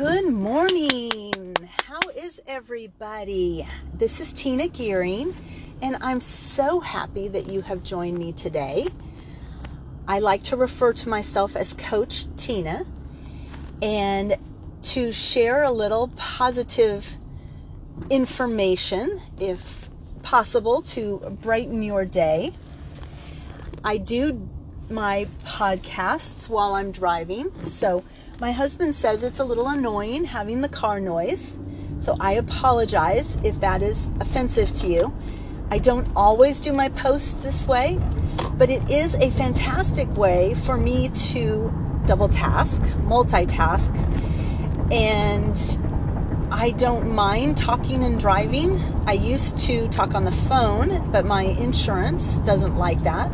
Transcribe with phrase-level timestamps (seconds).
[0.00, 1.54] Good morning.
[1.84, 3.68] How is everybody?
[3.92, 5.34] This is Tina Gearing,
[5.82, 8.88] and I'm so happy that you have joined me today.
[10.08, 12.86] I like to refer to myself as Coach Tina
[13.82, 14.38] and
[14.84, 17.18] to share a little positive
[18.08, 19.90] information, if
[20.22, 22.52] possible, to brighten your day.
[23.84, 24.48] I do
[24.88, 28.02] my podcasts while I'm driving, so
[28.40, 31.58] my husband says it's a little annoying having the car noise,
[31.98, 35.14] so I apologize if that is offensive to you.
[35.70, 38.00] I don't always do my posts this way,
[38.54, 41.70] but it is a fantastic way for me to
[42.06, 43.94] double task, multitask,
[44.90, 45.54] and
[46.50, 48.80] I don't mind talking and driving.
[49.06, 53.30] I used to talk on the phone, but my insurance doesn't like that.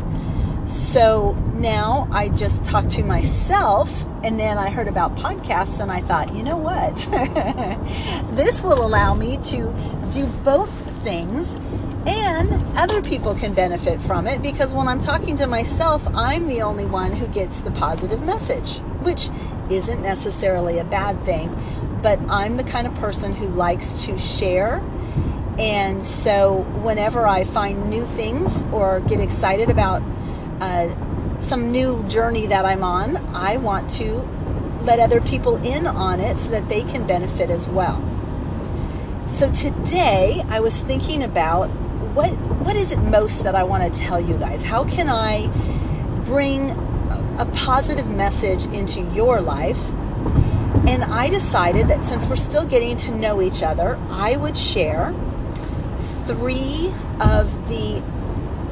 [0.66, 3.90] So now I just talk to myself.
[4.24, 6.94] And then I heard about podcasts and I thought, you know what?
[8.36, 9.72] this will allow me to
[10.12, 10.70] do both
[11.04, 11.56] things
[12.06, 16.62] and other people can benefit from it because when I'm talking to myself, I'm the
[16.62, 19.28] only one who gets the positive message, which
[19.70, 21.52] isn't necessarily a bad thing.
[22.02, 24.82] But I'm the kind of person who likes to share.
[25.58, 30.02] And so whenever I find new things or get excited about
[30.60, 34.26] uh, some new journey that I'm on, I want to
[34.82, 38.02] let other people in on it so that they can benefit as well.
[39.26, 41.68] So today I was thinking about
[42.14, 42.30] what
[42.64, 44.62] what is it most that I want to tell you guys?
[44.62, 45.46] How can I
[46.24, 49.78] bring a, a positive message into your life?
[50.86, 55.12] And I decided that since we're still getting to know each other, I would share
[56.26, 58.02] three of the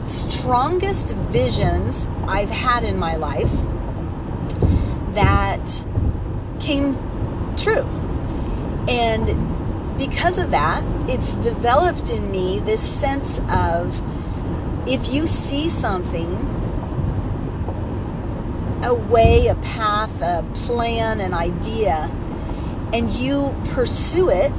[0.04, 3.50] strongest visions I've had in my life
[5.14, 5.84] that
[6.60, 6.94] came
[7.56, 7.84] true.
[8.88, 14.02] And because of that, it's developed in me this sense of
[14.86, 16.30] if you see something,
[18.82, 22.10] a way, a path, a plan, an idea,
[22.92, 24.52] and you pursue it,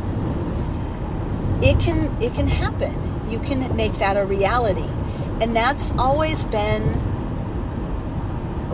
[1.62, 3.02] it can it can happen.
[3.30, 4.90] You can make that a reality.
[5.42, 6.84] And that's always been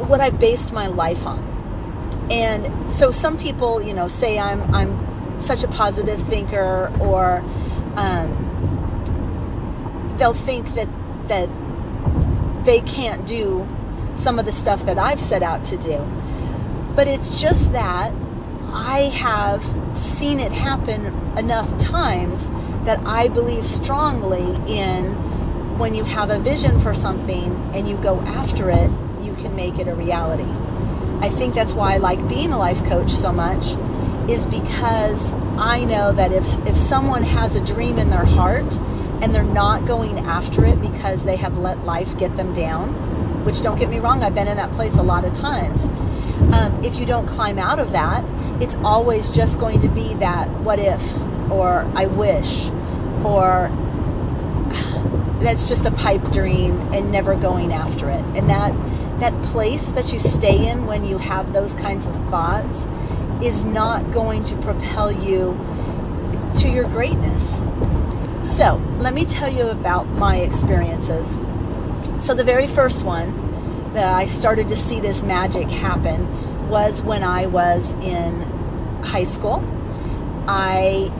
[0.07, 1.47] what I've based my life on.
[2.31, 7.43] And so some people, you know, say I'm I'm such a positive thinker, or
[7.95, 8.47] um,
[10.17, 10.87] they'll think that
[11.27, 11.49] that
[12.65, 13.67] they can't do
[14.15, 15.97] some of the stuff that I've set out to do.
[16.95, 18.13] But it's just that
[18.73, 19.63] I have
[19.95, 21.05] seen it happen
[21.37, 22.49] enough times
[22.85, 25.15] that I believe strongly in
[25.77, 28.89] when you have a vision for something and you go after it,
[29.21, 30.49] you can make it a reality.
[31.25, 33.75] I think that's why I like being a life coach so much
[34.29, 38.73] is because I know that if if someone has a dream in their heart
[39.21, 42.93] and they're not going after it because they have let life get them down,
[43.45, 45.85] which don't get me wrong, I've been in that place a lot of times.
[46.53, 48.23] Um, if you don't climb out of that,
[48.61, 51.01] it's always just going to be that what if
[51.51, 52.67] or I wish
[53.23, 53.69] or
[55.41, 58.23] that's just a pipe dream and never going after it.
[58.35, 58.73] And that
[59.19, 62.87] that place that you stay in when you have those kinds of thoughts
[63.43, 65.53] is not going to propel you
[66.57, 67.59] to your greatness.
[68.55, 71.37] So, let me tell you about my experiences.
[72.19, 77.23] So, the very first one that I started to see this magic happen was when
[77.23, 78.41] I was in
[79.03, 79.63] high school.
[80.47, 81.11] I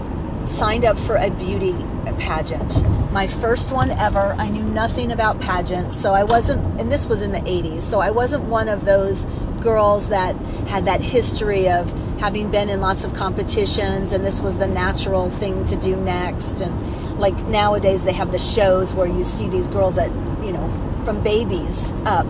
[0.44, 1.76] signed up for a beauty
[2.14, 2.82] pageant.
[3.12, 4.36] My first one ever.
[4.38, 8.00] I knew nothing about pageants, so I wasn't, and this was in the 80s, so
[8.00, 9.26] I wasn't one of those
[9.62, 10.36] girls that
[10.68, 11.90] had that history of
[12.20, 16.62] having been in lots of competitions and this was the natural thing to do next.
[16.62, 20.10] And like nowadays, they have the shows where you see these girls that,
[20.44, 22.28] you know, from babies up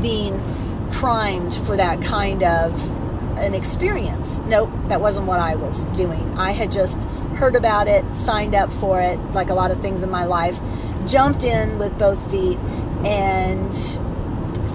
[0.00, 0.40] being
[0.92, 2.72] primed for that kind of
[3.38, 4.38] an experience.
[4.46, 6.32] Nope, that wasn't what I was doing.
[6.38, 10.02] I had just heard about it, signed up for it, like a lot of things
[10.02, 10.58] in my life,
[11.06, 12.58] jumped in with both feet,
[13.04, 13.74] and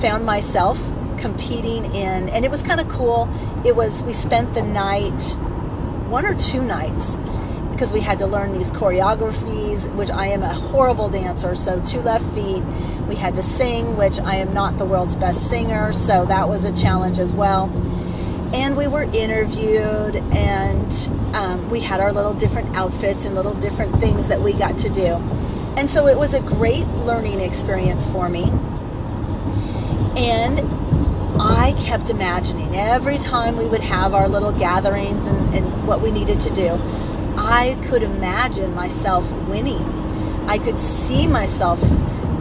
[0.02, 0.80] found myself
[1.18, 3.30] competing in, and it was kind of cool.
[3.66, 5.22] It was, we spent the night,
[6.08, 7.12] one or two nights,
[7.72, 12.02] because we had to learn these choreographies, which I am a horrible dancer, so two
[12.02, 12.64] left feet.
[13.08, 16.64] We had to sing, which I am not the world's best singer, so that was
[16.64, 17.68] a challenge as well
[18.54, 20.92] and we were interviewed and
[21.34, 24.90] um, we had our little different outfits and little different things that we got to
[24.90, 25.16] do
[25.78, 28.44] and so it was a great learning experience for me
[30.18, 30.60] and
[31.42, 36.12] I kept imagining every time we would have our little gatherings and, and what we
[36.12, 36.74] needed to do,
[37.38, 39.82] I could imagine myself winning.
[40.50, 41.80] I could see myself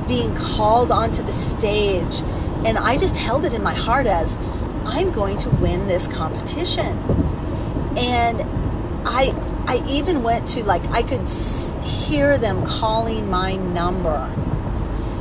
[0.08, 2.22] being called onto the stage.
[2.66, 4.36] And I just held it in my heart as
[4.84, 6.98] I'm going to win this competition.
[7.96, 8.40] And
[9.08, 9.34] I
[9.66, 11.28] I even went to like I could
[11.84, 14.34] hear them calling my number.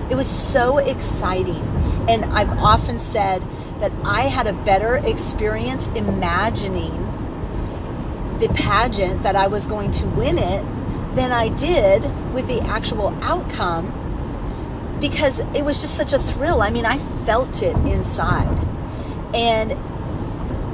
[0.10, 1.64] It was so exciting.
[2.08, 3.42] And I've often said
[3.80, 7.04] that I had a better experience imagining
[8.40, 10.64] the pageant that I was going to win it
[11.16, 13.92] than I did with the actual outcome
[15.02, 16.62] because it was just such a thrill.
[16.62, 18.58] I mean, I felt it inside.
[19.34, 19.72] And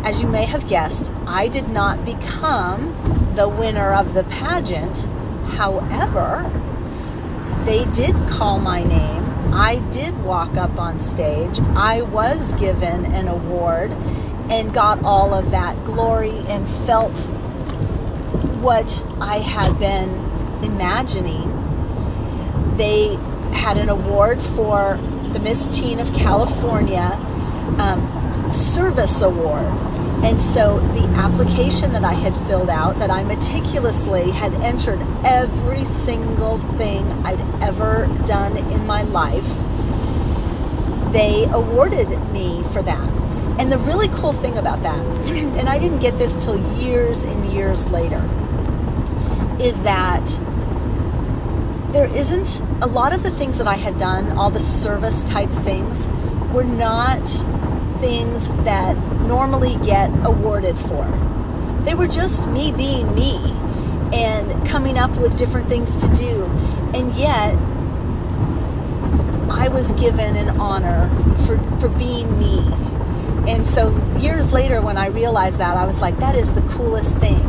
[0.03, 4.97] as you may have guessed, I did not become the winner of the pageant.
[5.55, 6.49] However,
[7.65, 9.23] they did call my name.
[9.53, 11.59] I did walk up on stage.
[11.75, 13.91] I was given an award
[14.49, 17.17] and got all of that glory and felt
[18.61, 20.09] what I had been
[20.63, 21.49] imagining.
[22.75, 23.15] They
[23.53, 24.99] had an award for
[25.31, 27.17] the Miss Teen of California
[27.79, 29.65] um, Service Award.
[30.23, 35.83] And so the application that I had filled out, that I meticulously had entered every
[35.83, 39.47] single thing I'd ever done in my life,
[41.11, 43.09] they awarded me for that.
[43.59, 47.51] And the really cool thing about that, and I didn't get this till years and
[47.51, 48.21] years later,
[49.59, 50.25] is that
[51.93, 55.51] there isn't a lot of the things that I had done, all the service type
[55.63, 56.07] things,
[56.51, 57.21] were not
[58.03, 58.97] things that
[59.27, 61.05] normally get awarded for.
[61.85, 63.37] They were just me being me
[64.11, 66.43] and coming up with different things to do.
[66.93, 67.55] And yet,
[69.49, 71.09] I was given an honor
[71.45, 72.59] for, for being me.
[73.49, 77.15] And so years later, when I realized that, I was like, that is the coolest
[77.19, 77.39] thing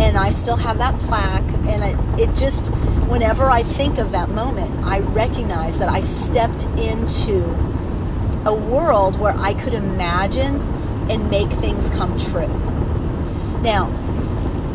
[0.00, 1.50] and I still have that plaque.
[1.66, 2.68] And it, it just,
[3.08, 7.67] whenever I think of that moment, I recognize that I stepped into
[8.44, 10.60] a world where I could imagine
[11.10, 12.48] and make things come true.
[13.62, 13.88] Now,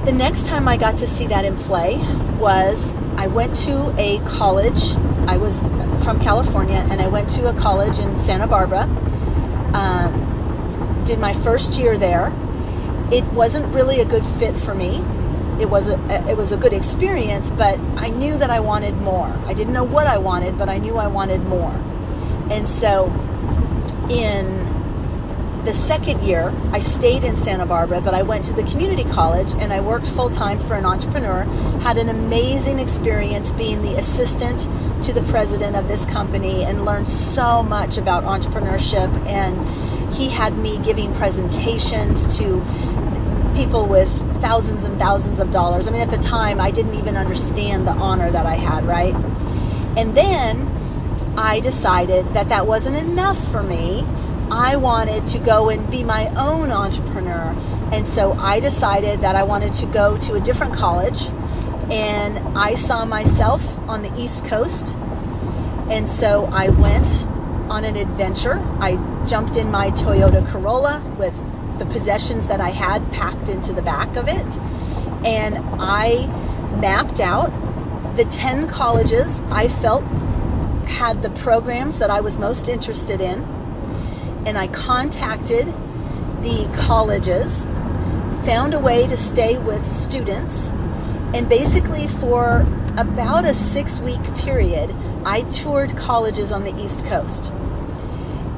[0.06, 1.98] the next time I got to see that in play
[2.39, 4.95] was I went to a college.
[5.27, 5.60] I was
[6.04, 8.83] from California, and I went to a college in Santa Barbara.
[9.74, 12.31] Um, did my first year there
[13.13, 14.98] it wasn't really a good fit for me.
[15.60, 19.27] It was a it was a good experience, but I knew that I wanted more.
[19.45, 21.74] I didn't know what I wanted, but I knew I wanted more.
[22.50, 23.07] And so
[24.09, 24.63] in
[25.65, 29.53] the second year, I stayed in Santa Barbara, but I went to the community college
[29.59, 31.44] and I worked full time for an entrepreneur.
[31.81, 34.67] Had an amazing experience being the assistant
[35.05, 39.09] to the president of this company and learned so much about entrepreneurship.
[39.27, 42.61] And he had me giving presentations to
[43.55, 44.09] people with
[44.41, 45.88] thousands and thousands of dollars.
[45.88, 49.15] I mean, at the time, I didn't even understand the honor that I had, right?
[49.95, 50.73] And then
[51.38, 54.06] I decided that that wasn't enough for me.
[54.51, 57.56] I wanted to go and be my own entrepreneur.
[57.91, 61.30] And so I decided that I wanted to go to a different college.
[61.91, 64.95] And I saw myself on the East Coast.
[65.89, 67.09] And so I went
[67.69, 68.59] on an adventure.
[68.79, 68.97] I
[69.27, 71.36] jumped in my Toyota Corolla with
[71.79, 74.59] the possessions that I had packed into the back of it.
[75.25, 76.27] And I
[76.79, 77.51] mapped out
[78.15, 80.03] the 10 colleges I felt
[80.86, 83.44] had the programs that I was most interested in.
[84.46, 85.68] And I contacted
[86.44, 87.66] the colleges,
[88.46, 90.70] found a way to stay with students,
[91.34, 94.94] and basically for about a six week period,
[95.25, 97.52] I toured colleges on the East Coast.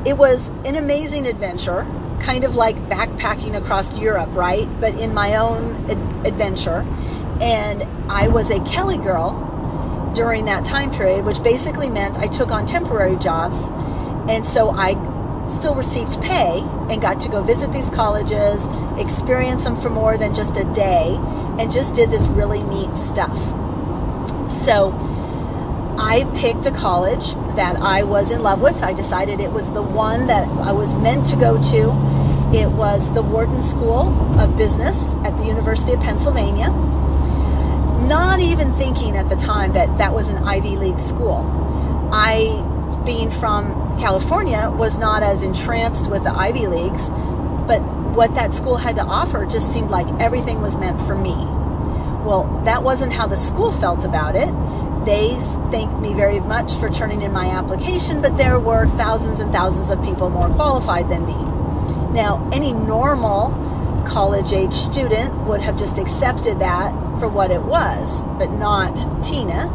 [0.06, 1.88] It was an amazing adventure
[2.20, 4.68] kind of like backpacking across Europe, right?
[4.80, 6.86] But in my own ad- adventure.
[7.42, 9.52] And I was a Kelly girl
[10.16, 13.62] during that time period, which basically meant I took on temporary jobs.
[14.28, 14.96] And so I
[15.48, 18.68] still received pay and got to go visit these colleges,
[18.98, 21.16] experience them for more than just a day,
[21.60, 23.38] and just did this really neat stuff.
[24.50, 24.92] So
[25.98, 28.76] I picked a college that I was in love with.
[28.84, 32.16] I decided it was the one that I was meant to go to.
[32.54, 36.68] It was the Wharton School of Business at the University of Pennsylvania.
[38.08, 42.10] Not even thinking at the time that that was an Ivy League school.
[42.12, 42.62] I,
[43.06, 47.10] being from California, was not as entranced with the Ivy Leagues,
[47.68, 47.80] but
[48.16, 51.36] what that school had to offer just seemed like everything was meant for me.
[52.26, 54.54] Well, that wasn't how the school felt about it
[55.06, 55.36] they
[55.70, 59.92] thanked me very much for turning in my application, but there were thousands and thousands
[59.92, 61.36] of people more qualified than me.
[62.12, 63.50] Now, any normal
[64.08, 68.94] college age student would have just accepted that for what it was, but not
[69.24, 69.70] Tina.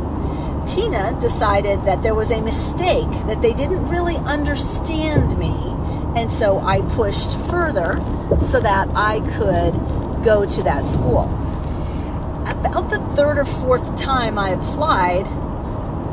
[0.66, 5.54] Tina decided that there was a mistake, that they didn't really understand me,
[6.16, 7.98] and so I pushed further
[8.38, 11.24] so that I could go to that school.
[12.46, 15.26] About the third or fourth time I applied,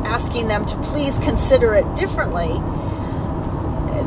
[0.06, 2.54] asking them to please consider it differently,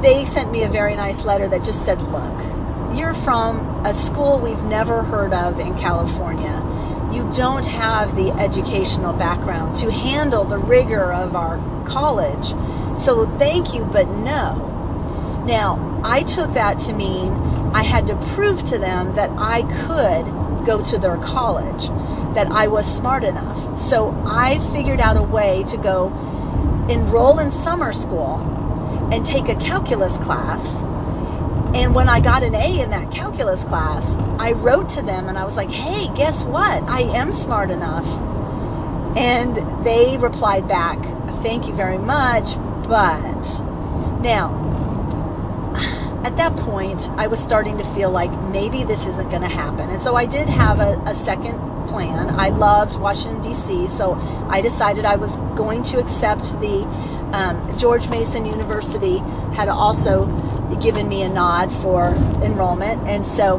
[0.00, 4.39] they sent me a very nice letter that just said, Look, you're from a school
[4.39, 6.70] we've never heard of in California.
[7.12, 12.49] You don't have the educational background to handle the rigor of our college.
[12.99, 15.43] So thank you, but no.
[15.45, 17.33] Now, I took that to mean
[17.73, 21.88] I had to prove to them that I could go to their college,
[22.35, 23.79] that I was smart enough.
[23.79, 26.09] So I figured out a way to go
[26.88, 28.38] enroll in summer school
[29.12, 30.85] and take a calculus class.
[31.75, 35.39] And when I got an A in that calculus class, I wrote to them and
[35.39, 36.83] I was like, hey, guess what?
[36.89, 38.07] I am smart enough.
[39.17, 40.99] And they replied back,
[41.43, 42.55] thank you very much,
[42.89, 43.61] but.
[44.21, 44.61] Now,
[46.25, 49.89] at that point, I was starting to feel like maybe this isn't going to happen.
[49.89, 51.59] And so I did have a, a second
[51.89, 52.29] plan.
[52.39, 54.15] I loved Washington, D.C., so
[54.49, 56.83] I decided I was going to accept the
[57.33, 59.19] um, George Mason University
[59.55, 60.27] had also
[60.77, 62.09] given me a nod for
[62.43, 63.09] enrollment.
[63.09, 63.59] And so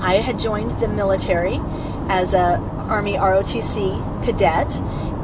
[0.00, 1.60] I had joined the military
[2.08, 2.56] as a
[2.88, 4.72] Army ROTC cadet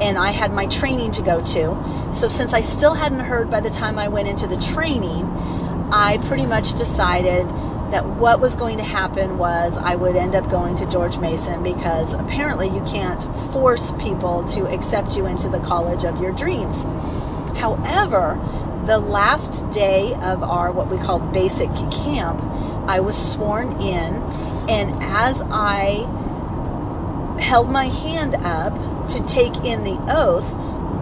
[0.03, 2.13] and I had my training to go to.
[2.13, 5.25] So since I still hadn't heard by the time I went into the training,
[5.93, 7.47] I pretty much decided
[7.93, 11.63] that what was going to happen was I would end up going to George Mason
[11.63, 16.85] because apparently you can't force people to accept you into the college of your dreams.
[17.57, 18.35] However,
[18.87, 22.41] the last day of our what we call basic camp,
[22.87, 24.15] I was sworn in,
[24.69, 26.07] and as I
[27.41, 28.75] held my hand up
[29.11, 30.45] to take in the oath,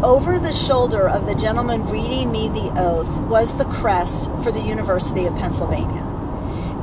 [0.04, 4.60] over the shoulder of the gentleman reading me the oath was the crest for the
[4.60, 6.02] University of Pennsylvania.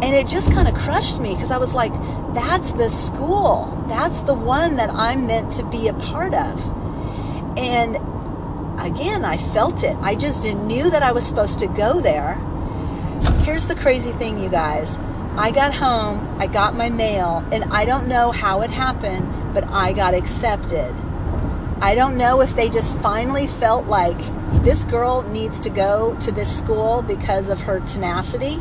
[0.01, 1.91] And it just kind of crushed me because I was like,
[2.33, 3.83] that's the school.
[3.89, 7.57] That's the one that I'm meant to be a part of.
[7.57, 7.97] And
[8.85, 9.95] again, I felt it.
[10.01, 12.35] I just knew that I was supposed to go there.
[13.43, 14.97] Here's the crazy thing, you guys.
[15.35, 19.63] I got home, I got my mail, and I don't know how it happened, but
[19.69, 20.93] I got accepted.
[21.81, 24.19] I don't know if they just finally felt like
[24.63, 28.57] this girl needs to go to this school because of her tenacity.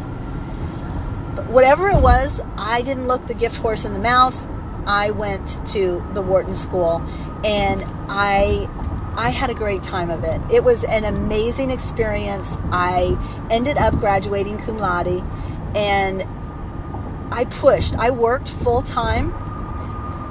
[1.35, 4.47] But whatever it was, I didn't look the gift horse in the mouth.
[4.87, 7.03] I went to the Wharton School
[7.45, 8.69] and I
[9.19, 10.41] I had a great time of it.
[10.49, 12.57] It was an amazing experience.
[12.71, 13.19] I
[13.51, 15.25] ended up graduating cum laude
[15.75, 16.23] and
[17.33, 17.95] I pushed.
[17.97, 19.33] I worked full time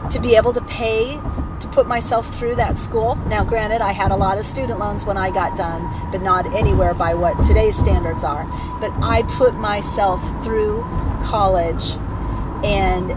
[0.09, 1.19] to be able to pay
[1.59, 3.15] to put myself through that school.
[3.27, 6.45] Now, granted, I had a lot of student loans when I got done, but not
[6.55, 8.45] anywhere by what today's standards are.
[8.79, 10.83] But I put myself through
[11.25, 11.97] college,
[12.63, 13.09] and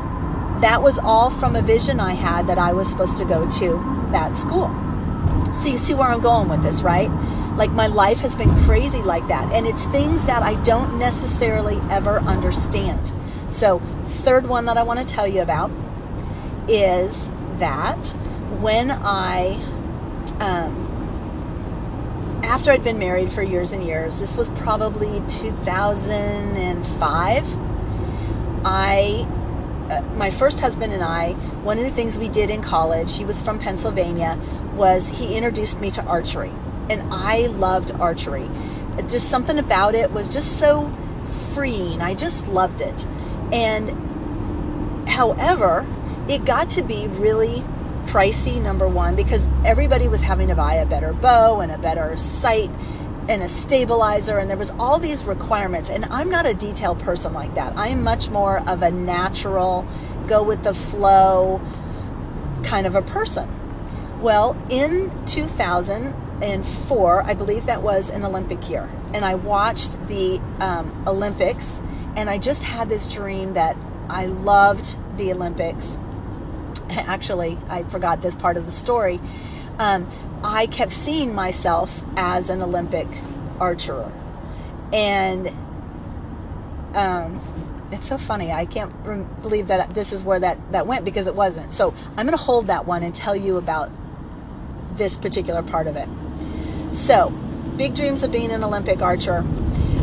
[0.64, 4.08] that was all from a vision I had that I was supposed to go to
[4.10, 4.74] that school.
[5.56, 7.10] So, you see where I'm going with this, right?
[7.56, 11.78] Like, my life has been crazy like that, and it's things that I don't necessarily
[11.90, 13.12] ever understand.
[13.48, 13.80] So,
[14.22, 15.70] third one that I want to tell you about
[16.68, 17.28] is
[17.58, 17.98] that
[18.60, 19.54] when I,
[20.40, 20.88] um,
[22.42, 27.44] after I'd been married for years and years, this was probably 2005,
[28.64, 29.26] I,
[29.90, 31.32] uh, my first husband and I,
[31.62, 34.38] one of the things we did in college, he was from Pennsylvania,
[34.74, 36.52] was he introduced me to archery.
[36.88, 38.48] And I loved archery.
[39.08, 40.92] Just something about it was just so
[41.54, 42.00] freeing.
[42.00, 43.06] I just loved it.
[43.52, 45.86] And however,
[46.28, 47.64] it got to be really
[48.06, 52.16] pricey, number one, because everybody was having to buy a better bow and a better
[52.16, 52.70] sight
[53.30, 55.88] and a stabilizer, and there was all these requirements.
[55.88, 57.76] And I'm not a detailed person like that.
[57.76, 59.86] I am much more of a natural,
[60.26, 61.60] go with the flow
[62.64, 63.48] kind of a person.
[64.20, 71.04] Well, in 2004, I believe that was an Olympic year, and I watched the um,
[71.06, 71.80] Olympics,
[72.16, 73.76] and I just had this dream that
[74.10, 75.98] I loved the Olympics
[76.90, 79.20] actually, I forgot this part of the story.
[79.78, 80.10] Um,
[80.42, 83.08] I kept seeing myself as an Olympic
[83.58, 84.10] archer.
[84.92, 85.48] And
[86.94, 87.40] um,
[87.92, 88.52] it's so funny.
[88.52, 88.92] I can't
[89.42, 91.72] believe that this is where that, that went because it wasn't.
[91.72, 93.90] So I'm going to hold that one and tell you about
[94.96, 96.08] this particular part of it.
[96.94, 97.30] So,
[97.76, 99.38] big dreams of being an Olympic archer.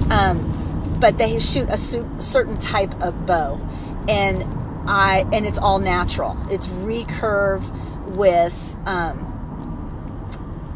[0.10, 3.60] Um, but they shoot a certain type of bow,
[4.08, 4.44] and
[4.90, 6.38] I and it's all natural.
[6.50, 7.70] It's recurve
[8.16, 9.37] with um,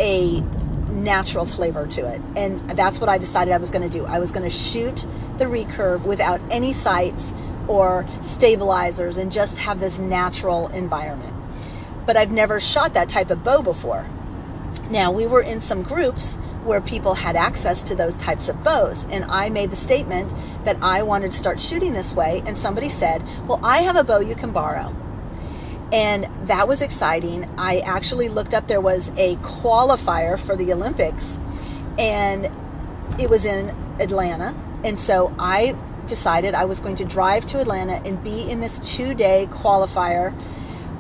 [0.02, 0.42] a
[0.92, 4.06] natural flavor to it, and that's what I decided I was going to do.
[4.06, 5.06] I was going to shoot
[5.38, 7.34] the recurve without any sights
[7.68, 11.34] or stabilizers, and just have this natural environment.
[12.06, 14.10] But I've never shot that type of bow before.
[14.90, 19.06] Now we were in some groups where people had access to those types of bows.
[19.06, 20.34] And I made the statement
[20.66, 22.44] that I wanted to start shooting this way.
[22.46, 24.96] And somebody said, Well, I have a bow you can borrow.
[25.92, 27.50] And that was exciting.
[27.58, 31.38] I actually looked up, there was a qualifier for the Olympics,
[32.00, 32.50] and
[33.20, 34.56] it was in Atlanta.
[34.84, 35.76] And so I
[36.08, 40.34] decided I was going to drive to Atlanta and be in this two day qualifier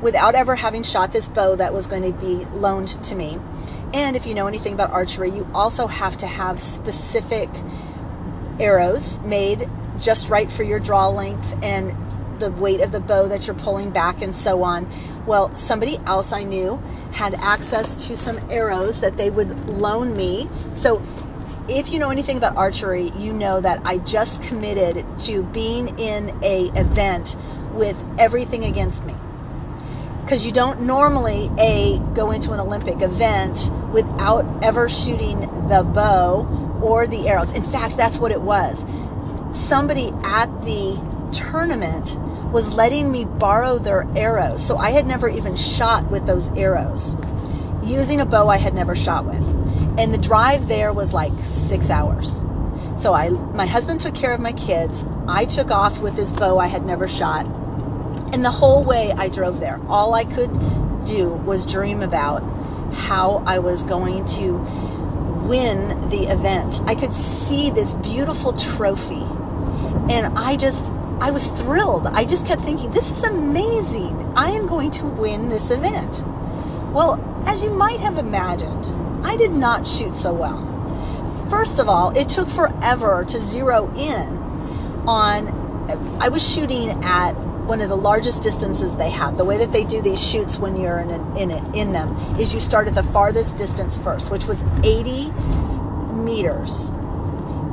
[0.01, 3.39] without ever having shot this bow that was going to be loaned to me.
[3.93, 7.49] And if you know anything about archery, you also have to have specific
[8.59, 9.69] arrows made
[9.99, 11.95] just right for your draw length and
[12.41, 14.91] the weight of the bow that you're pulling back and so on.
[15.25, 16.77] Well, somebody else I knew
[17.13, 20.49] had access to some arrows that they would loan me.
[20.73, 21.01] So
[21.69, 26.37] if you know anything about archery, you know that I just committed to being in
[26.43, 27.37] a event
[27.73, 29.15] with everything against me
[30.23, 36.45] because you don't normally a go into an olympic event without ever shooting the bow
[36.81, 38.85] or the arrows in fact that's what it was
[39.51, 40.95] somebody at the
[41.33, 42.17] tournament
[42.51, 44.65] was letting me borrow their arrows.
[44.65, 47.15] So i had never even shot with those arrows.
[47.83, 49.41] Using a bow i had never shot with.
[49.97, 52.41] And the drive there was like six hours.
[52.95, 55.03] So i my husband took care of my kids.
[55.27, 57.45] I took off with this bow i had never shot.
[58.33, 60.51] And the whole way I drove there, all I could
[61.05, 62.41] do was dream about
[62.93, 64.53] how I was going to
[65.47, 66.81] win the event.
[66.85, 69.25] I could see this beautiful trophy.
[70.09, 70.91] And I just,
[71.21, 72.07] I was thrilled.
[72.07, 74.33] I just kept thinking, this is amazing.
[74.35, 76.23] I am going to win this event.
[76.91, 78.87] Well, as you might have imagined,
[79.23, 80.67] I did not shoot so well.
[81.47, 84.37] First of all, it took forever to zero in
[85.07, 85.47] on,
[86.19, 87.33] I was shooting at
[87.65, 89.37] one of the largest distances they have.
[89.37, 92.17] The way that they do these shoots when you're in a, in it in them
[92.39, 95.31] is you start at the farthest distance first, which was 80
[96.23, 96.89] meters,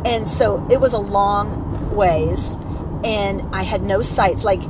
[0.04, 2.56] and so it was a long ways,
[3.04, 4.44] and I had no sights.
[4.44, 4.62] Like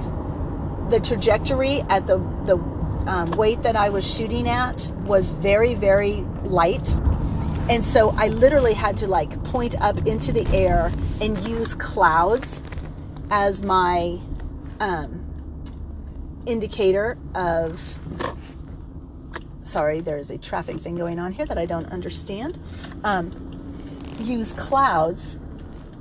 [0.91, 2.57] the trajectory at the the
[3.07, 6.95] um, weight that I was shooting at was very very light.
[7.71, 12.63] And so I literally had to like point up into the air and use clouds
[13.31, 14.19] as my
[14.81, 15.25] um,
[16.47, 17.99] indicator of
[19.63, 22.59] sorry there's a traffic thing going on here that i don't understand
[23.05, 23.31] um,
[24.19, 25.39] use clouds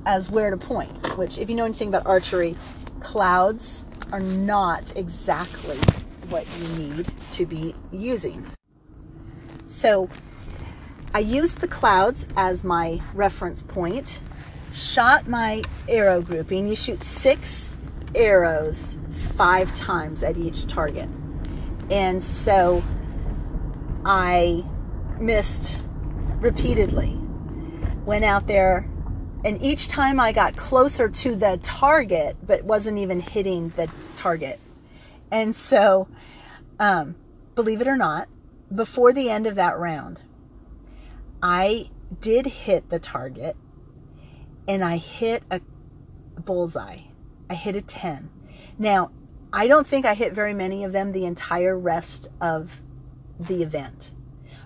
[0.07, 2.55] as where to point which if you know anything about archery
[2.99, 5.77] clouds are not exactly
[6.29, 8.45] what you need to be using
[9.65, 10.09] so
[11.13, 14.21] i used the clouds as my reference point
[14.73, 17.73] shot my arrow grouping you shoot six
[18.15, 18.97] arrows
[19.37, 21.09] five times at each target.
[21.89, 22.83] And so
[24.05, 24.63] I
[25.19, 25.83] missed
[26.39, 27.17] repeatedly.
[28.05, 28.89] Went out there,
[29.47, 34.59] and each time I got closer to the target, but wasn't even hitting the target.
[35.31, 36.09] And so,
[36.81, 37.15] um,
[37.55, 38.27] believe it or not,
[38.75, 40.19] before the end of that round,
[41.41, 43.55] I did hit the target
[44.67, 45.61] and I hit a
[46.41, 47.03] bullseye.
[47.49, 48.29] I hit a 10.
[48.77, 49.11] Now,
[49.53, 52.81] I don't think I hit very many of them the entire rest of
[53.39, 54.11] the event.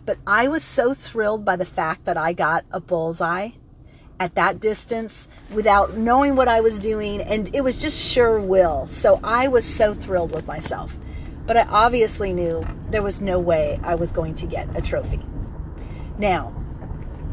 [0.08, 3.52] But I was so thrilled by the fact that I got a bullseye
[4.22, 8.86] at that distance without knowing what I was doing, and it was just sure will.
[8.86, 10.96] So I was so thrilled with myself.
[11.48, 15.26] But I obviously knew there was no way I was going to get a trophy.
[16.20, 16.54] Now,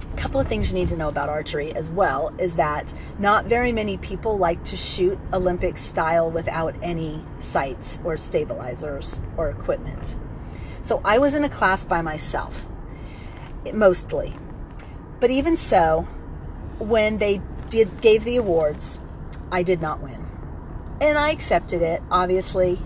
[0.00, 3.44] a couple of things you need to know about archery as well is that not
[3.44, 10.16] very many people like to shoot Olympic style without any sights or stabilizers or equipment.
[10.80, 12.64] So I was in a class by myself,
[13.74, 14.34] mostly.
[15.20, 16.08] But even so,
[16.78, 18.98] when they did gave the awards,
[19.52, 20.26] I did not win.
[21.00, 22.80] And I accepted it, obviously,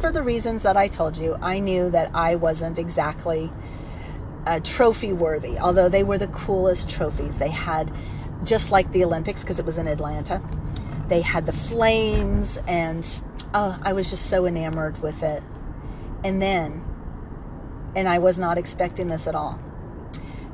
[0.00, 1.36] for the reasons that I told you.
[1.40, 3.52] I knew that I wasn't exactly
[4.46, 7.38] uh, trophy worthy, although they were the coolest trophies.
[7.38, 7.92] They had,
[8.44, 10.42] just like the Olympics, because it was in Atlanta,
[11.08, 13.06] they had the flames, and
[13.52, 15.42] oh, I was just so enamored with it.
[16.24, 16.84] And then,
[17.94, 19.60] and I was not expecting this at all.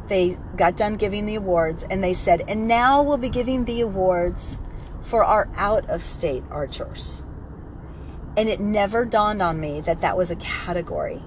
[0.08, 3.80] They got done giving the awards and they said, and now we'll be giving the
[3.80, 4.58] awards
[5.02, 7.22] for our out of state archers.
[8.36, 11.22] And it never dawned on me that that was a category.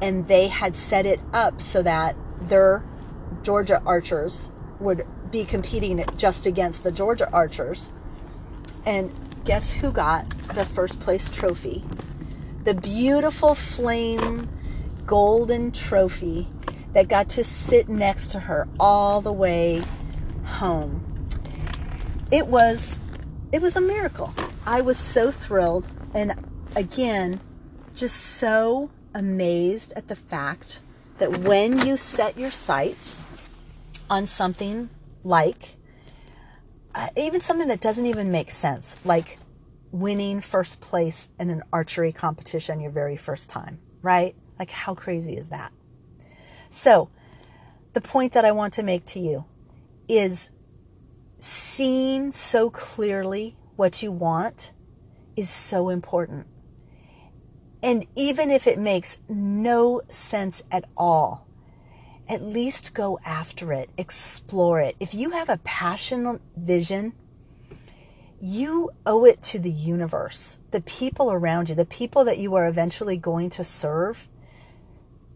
[0.00, 2.84] And they had set it up so that their
[3.42, 7.90] Georgia archers would be competing just against the Georgia archers.
[8.84, 9.12] And
[9.44, 11.84] guess who got the first place trophy?
[12.64, 14.48] The beautiful flame
[15.06, 16.48] golden trophy
[16.92, 19.82] that got to sit next to her all the way
[20.44, 21.28] home.
[22.30, 23.00] It was
[23.52, 24.32] it was a miracle.
[24.66, 26.34] I was so thrilled and
[26.74, 27.40] again
[27.94, 30.80] just so amazed at the fact
[31.18, 33.22] that when you set your sights
[34.08, 34.88] on something
[35.22, 35.76] like
[36.94, 39.38] uh, even something that doesn't even make sense, like
[39.92, 44.34] winning first place in an archery competition your very first time, right?
[44.58, 45.72] Like, how crazy is that?
[46.72, 47.10] So,
[47.92, 49.44] the point that I want to make to you
[50.08, 50.48] is
[51.38, 54.72] seeing so clearly what you want
[55.36, 56.46] is so important.
[57.82, 61.46] And even if it makes no sense at all,
[62.26, 64.96] at least go after it, explore it.
[64.98, 67.12] If you have a passionate vision,
[68.40, 72.66] you owe it to the universe, the people around you, the people that you are
[72.66, 74.26] eventually going to serve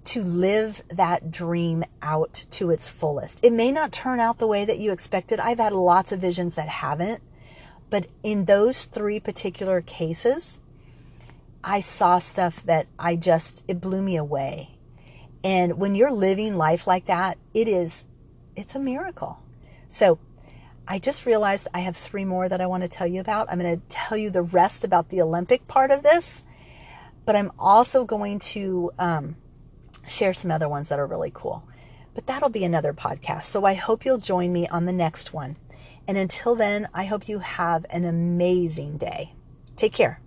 [0.06, 3.44] to live that dream out to its fullest.
[3.44, 5.40] It may not turn out the way that you expected.
[5.40, 7.22] I've had lots of visions that haven't,
[7.90, 10.60] but in those three particular cases,
[11.62, 14.70] I saw stuff that I just, it blew me away.
[15.42, 18.04] And when you're living life like that, it is,
[18.54, 19.40] it's a miracle.
[19.88, 20.18] So
[20.88, 23.50] I just realized I have three more that I want to tell you about.
[23.50, 26.44] I'm going to tell you the rest about the Olympic part of this,
[27.24, 29.36] but I'm also going to, um,
[30.08, 31.66] share some other ones that are really cool.
[32.14, 33.44] But that'll be another podcast.
[33.44, 35.56] So I hope you'll join me on the next one.
[36.08, 39.34] And until then, I hope you have an amazing day.
[39.76, 40.20] Take care.